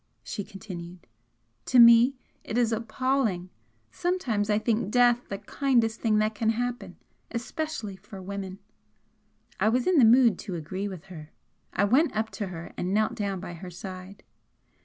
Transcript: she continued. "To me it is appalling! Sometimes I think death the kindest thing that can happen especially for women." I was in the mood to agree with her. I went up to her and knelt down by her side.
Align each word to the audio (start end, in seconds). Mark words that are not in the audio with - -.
she 0.23 0.43
continued. 0.43 1.05
"To 1.65 1.77
me 1.77 2.15
it 2.43 2.57
is 2.57 2.71
appalling! 2.71 3.51
Sometimes 3.91 4.49
I 4.49 4.57
think 4.57 4.89
death 4.89 5.29
the 5.29 5.37
kindest 5.37 6.01
thing 6.01 6.17
that 6.17 6.33
can 6.33 6.49
happen 6.49 6.97
especially 7.29 7.97
for 7.97 8.19
women." 8.19 8.57
I 9.59 9.69
was 9.69 9.85
in 9.85 9.99
the 9.99 10.03
mood 10.03 10.39
to 10.39 10.55
agree 10.55 10.87
with 10.87 11.03
her. 11.13 11.29
I 11.71 11.83
went 11.83 12.15
up 12.15 12.31
to 12.31 12.47
her 12.47 12.73
and 12.75 12.95
knelt 12.95 13.13
down 13.13 13.39
by 13.39 13.53
her 13.53 13.69
side. 13.69 14.23